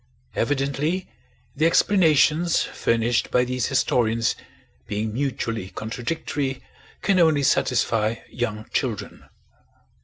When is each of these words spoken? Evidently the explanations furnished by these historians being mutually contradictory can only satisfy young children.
Evidently 0.35 1.07
the 1.55 1.67
explanations 1.67 2.63
furnished 2.63 3.29
by 3.29 3.45
these 3.45 3.67
historians 3.67 4.35
being 4.87 5.13
mutually 5.13 5.69
contradictory 5.69 6.63
can 7.03 7.19
only 7.19 7.43
satisfy 7.43 8.15
young 8.31 8.65
children. 8.73 9.25